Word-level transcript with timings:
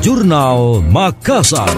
Jurnal 0.00 0.80
Makassar. 0.88 1.68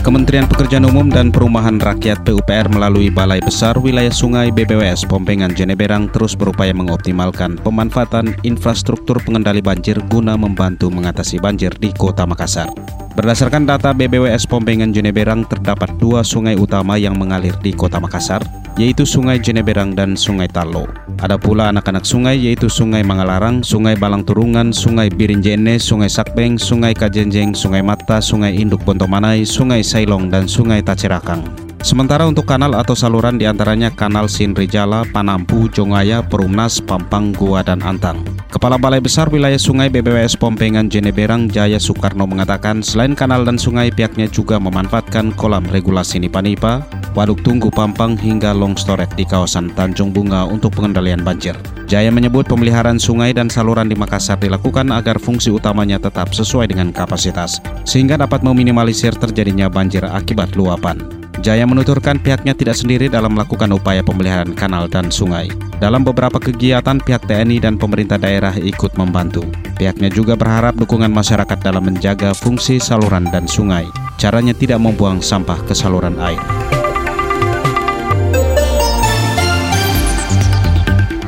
Kementerian 0.00 0.48
Pekerjaan 0.48 0.88
Umum 0.88 1.12
dan 1.12 1.28
Perumahan 1.28 1.76
Rakyat 1.76 2.24
PUPR 2.24 2.72
melalui 2.72 3.12
Balai 3.12 3.44
Besar 3.44 3.76
Wilayah 3.76 4.08
Sungai 4.08 4.48
BBWS 4.48 5.04
Pompengan 5.04 5.52
Jeneberang 5.52 6.08
terus 6.08 6.32
berupaya 6.32 6.72
mengoptimalkan 6.72 7.60
pemanfaatan 7.60 8.32
infrastruktur 8.48 9.20
pengendali 9.20 9.60
banjir 9.60 10.00
guna 10.08 10.32
membantu 10.32 10.88
mengatasi 10.88 11.36
banjir 11.36 11.76
di 11.76 11.92
Kota 11.92 12.24
Makassar. 12.24 12.72
Berdasarkan 13.12 13.68
data 13.68 13.92
BBWS 13.92 14.48
Pompengan 14.48 14.96
Jeneberang 14.96 15.44
terdapat 15.44 15.92
dua 16.00 16.24
sungai 16.24 16.56
utama 16.56 16.96
yang 16.96 17.20
mengalir 17.20 17.52
di 17.60 17.76
Kota 17.76 18.00
Makassar, 18.00 18.40
yaitu 18.80 19.04
Sungai 19.04 19.36
Jeneberang 19.36 19.92
dan 19.92 20.16
Sungai 20.16 20.48
Talo. 20.48 20.88
Ada 21.20 21.36
pula 21.36 21.68
anak-anak 21.68 22.08
sungai 22.08 22.40
yaitu 22.40 22.66
Sungai 22.72 23.04
Mangalarang, 23.04 23.60
Sungai 23.60 23.94
Balang 23.94 24.24
Turungan, 24.24 24.72
Sungai 24.72 25.12
Birinjene, 25.12 25.76
Sungai 25.76 26.08
Sakbeng, 26.08 26.56
Sungai 26.56 26.96
Kajenjeng, 26.96 27.52
Sungai 27.52 27.84
Mata, 27.84 28.18
Sungai 28.18 28.56
Induk 28.56 28.82
Bontomanai, 28.82 29.44
Sungai 29.44 29.84
Sailong, 29.84 30.32
dan 30.32 30.48
Sungai 30.48 30.80
Tacerakang. 30.80 31.72
Sementara 31.82 32.30
untuk 32.30 32.46
kanal 32.46 32.78
atau 32.78 32.94
saluran 32.94 33.42
di 33.42 33.42
antaranya 33.42 33.90
Kanal 33.90 34.30
Sinrijala, 34.30 35.02
Panampu, 35.10 35.66
Jongaya, 35.66 36.22
Perumnas, 36.22 36.78
Pampang, 36.78 37.34
Gua, 37.34 37.66
dan 37.66 37.82
Antang. 37.82 38.22
Kepala 38.54 38.78
Balai 38.78 39.02
Besar 39.02 39.26
Wilayah 39.26 39.58
Sungai 39.58 39.90
BBWS 39.90 40.38
Pompengan 40.38 40.86
Jeneberang 40.86 41.50
Jaya 41.50 41.82
Soekarno 41.82 42.22
mengatakan 42.22 42.86
selain 42.86 43.18
kanal 43.18 43.42
dan 43.42 43.58
sungai 43.58 43.90
pihaknya 43.90 44.30
juga 44.30 44.62
memanfaatkan 44.62 45.34
kolam 45.34 45.66
regulasi 45.66 46.22
Nipa-Nipa, 46.22 46.86
Waduk 47.12 47.44
Tunggu 47.44 47.68
Pampang 47.68 48.16
hingga 48.16 48.56
Long 48.56 48.72
Storet 48.72 49.12
di 49.20 49.28
kawasan 49.28 49.68
Tanjung 49.76 50.16
Bunga 50.16 50.48
untuk 50.48 50.72
pengendalian 50.72 51.20
banjir. 51.20 51.52
Jaya 51.84 52.08
menyebut 52.08 52.48
pemeliharaan 52.48 52.96
sungai 52.96 53.36
dan 53.36 53.52
saluran 53.52 53.92
di 53.92 53.92
Makassar 53.92 54.40
dilakukan 54.40 54.88
agar 54.88 55.20
fungsi 55.20 55.52
utamanya 55.52 56.00
tetap 56.00 56.32
sesuai 56.32 56.72
dengan 56.72 56.88
kapasitas, 56.88 57.60
sehingga 57.84 58.16
dapat 58.16 58.40
meminimalisir 58.40 59.12
terjadinya 59.12 59.68
banjir 59.68 60.08
akibat 60.08 60.56
luapan. 60.56 61.04
Jaya 61.44 61.68
menuturkan 61.68 62.16
pihaknya 62.16 62.56
tidak 62.56 62.80
sendiri 62.80 63.12
dalam 63.12 63.36
melakukan 63.36 63.68
upaya 63.76 64.00
pemeliharaan 64.00 64.56
kanal 64.56 64.88
dan 64.88 65.12
sungai. 65.12 65.52
Dalam 65.82 66.06
beberapa 66.06 66.40
kegiatan, 66.40 66.96
pihak 66.96 67.28
TNI 67.28 67.60
dan 67.60 67.76
pemerintah 67.76 68.16
daerah 68.16 68.56
ikut 68.56 68.96
membantu. 68.96 69.44
Pihaknya 69.76 70.08
juga 70.08 70.32
berharap 70.32 70.78
dukungan 70.80 71.12
masyarakat 71.12 71.58
dalam 71.60 71.92
menjaga 71.92 72.32
fungsi 72.32 72.80
saluran 72.80 73.28
dan 73.28 73.44
sungai. 73.44 73.84
Caranya 74.16 74.56
tidak 74.56 74.80
membuang 74.80 75.18
sampah 75.18 75.58
ke 75.66 75.74
saluran 75.74 76.14
air. 76.22 76.40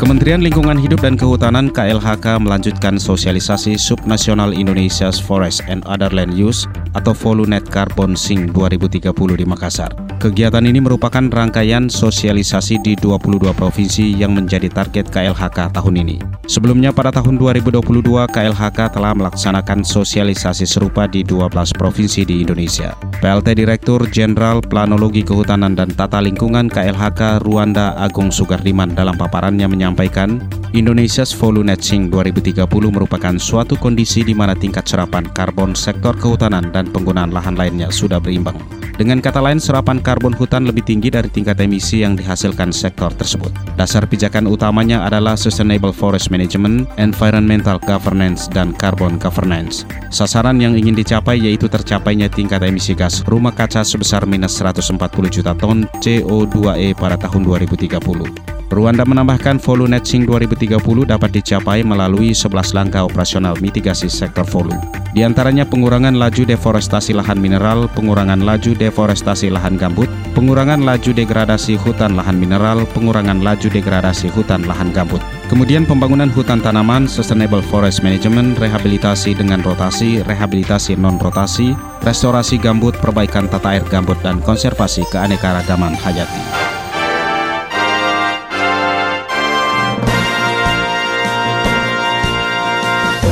Kementerian 0.04 0.44
Lingkungan 0.44 0.76
Hidup 0.76 1.00
dan 1.00 1.16
Kehutanan 1.16 1.72
KLHK 1.72 2.36
melanjutkan 2.36 3.00
sosialisasi 3.00 3.80
Subnasional 3.80 4.52
Indonesia's 4.52 5.16
Forest 5.16 5.64
and 5.64 5.80
Other 5.88 6.12
Land 6.12 6.36
Use 6.36 6.68
atau 6.92 7.16
Volunet 7.16 7.64
Carbon 7.72 8.12
Sing 8.12 8.52
2030 8.52 9.00
di 9.40 9.48
Makassar. 9.48 10.03
Kegiatan 10.24 10.64
ini 10.64 10.80
merupakan 10.80 11.20
rangkaian 11.20 11.92
sosialisasi 11.92 12.80
di 12.80 12.96
22 12.96 13.44
provinsi 13.52 14.16
yang 14.16 14.32
menjadi 14.32 14.72
target 14.72 15.12
KLHK 15.12 15.76
tahun 15.76 16.00
ini. 16.00 16.16
Sebelumnya 16.48 16.96
pada 16.96 17.12
tahun 17.12 17.36
2022 17.36 18.32
KLHK 18.32 18.96
telah 18.96 19.12
melaksanakan 19.12 19.84
sosialisasi 19.84 20.64
serupa 20.64 21.04
di 21.04 21.20
12 21.28 21.76
provinsi 21.76 22.24
di 22.24 22.40
Indonesia. 22.40 22.96
PLT 23.20 23.52
Direktur 23.52 24.08
Jenderal 24.08 24.64
Planologi 24.64 25.20
Kehutanan 25.20 25.76
dan 25.76 25.92
Tata 25.92 26.24
Lingkungan 26.24 26.72
KLHK 26.72 27.44
Ruanda 27.44 27.92
Agung 28.00 28.32
Sugardiman 28.32 28.96
dalam 28.96 29.20
paparannya 29.20 29.68
menyampaikan, 29.68 30.40
Indonesia's 30.72 31.36
Volunet 31.36 31.84
Sing 31.84 32.08
2030 32.08 32.64
merupakan 32.88 33.36
suatu 33.36 33.76
kondisi 33.76 34.24
di 34.24 34.32
mana 34.32 34.56
tingkat 34.56 34.88
serapan 34.88 35.28
karbon 35.36 35.76
sektor 35.76 36.16
kehutanan 36.16 36.72
dan 36.72 36.88
penggunaan 36.88 37.28
lahan 37.28 37.60
lainnya 37.60 37.92
sudah 37.92 38.16
berimbang. 38.16 38.83
Dengan 38.94 39.18
kata 39.18 39.42
lain, 39.42 39.58
serapan 39.58 39.98
karbon 39.98 40.30
hutan 40.38 40.70
lebih 40.70 40.86
tinggi 40.86 41.10
dari 41.10 41.26
tingkat 41.26 41.58
emisi 41.58 42.06
yang 42.06 42.14
dihasilkan 42.14 42.70
sektor 42.70 43.10
tersebut. 43.10 43.50
Dasar 43.74 44.06
pijakan 44.06 44.46
utamanya 44.46 45.02
adalah 45.02 45.34
Sustainable 45.34 45.90
Forest 45.90 46.30
Management, 46.30 46.86
Environmental 46.94 47.82
Governance, 47.82 48.46
dan 48.46 48.70
Carbon 48.78 49.18
Governance. 49.18 49.82
Sasaran 50.14 50.62
yang 50.62 50.78
ingin 50.78 50.94
dicapai 50.94 51.42
yaitu 51.42 51.66
tercapainya 51.66 52.30
tingkat 52.30 52.62
emisi 52.62 52.94
gas 52.94 53.26
rumah 53.26 53.50
kaca 53.50 53.82
sebesar 53.82 54.30
minus 54.30 54.54
140 54.62 54.94
juta 55.26 55.58
ton 55.58 55.90
CO2e 55.98 56.94
pada 56.94 57.18
tahun 57.18 57.42
2030. 57.50 58.53
Rwanda 58.74 59.06
menambahkan 59.06 59.62
volume 59.62 59.94
netching 59.94 60.26
2030 60.26 60.82
dapat 61.06 61.30
dicapai 61.30 61.86
melalui 61.86 62.34
11 62.34 62.74
langkah 62.74 63.06
operasional 63.06 63.54
mitigasi 63.62 64.10
sektor 64.10 64.42
volume. 64.42 64.82
Di 65.14 65.22
antaranya 65.22 65.62
pengurangan 65.62 66.18
laju 66.18 66.42
deforestasi 66.42 67.14
lahan 67.14 67.38
mineral, 67.38 67.86
pengurangan 67.94 68.42
laju 68.42 68.74
deforestasi 68.74 69.54
lahan 69.54 69.78
gambut, 69.78 70.10
pengurangan 70.34 70.82
laju 70.82 71.14
degradasi 71.14 71.78
hutan 71.78 72.18
lahan 72.18 72.34
mineral, 72.34 72.82
pengurangan 72.90 73.38
laju 73.46 73.70
degradasi 73.70 74.26
hutan 74.34 74.66
lahan 74.66 74.90
gambut. 74.90 75.22
Kemudian 75.46 75.86
pembangunan 75.86 76.26
hutan 76.34 76.58
tanaman, 76.58 77.06
sustainable 77.06 77.62
forest 77.62 78.02
management, 78.02 78.58
rehabilitasi 78.58 79.38
dengan 79.38 79.62
rotasi, 79.62 80.26
rehabilitasi 80.26 80.98
non-rotasi, 80.98 81.78
restorasi 82.02 82.58
gambut, 82.58 82.98
perbaikan 82.98 83.46
tata 83.46 83.78
air 83.78 83.86
gambut, 83.86 84.18
dan 84.26 84.42
konservasi 84.42 85.06
keanekaragaman 85.14 85.94
hayati. 85.94 86.73